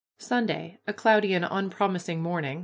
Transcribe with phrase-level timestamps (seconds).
[0.17, 2.59] Sunday, a cloudy and unpromising morning.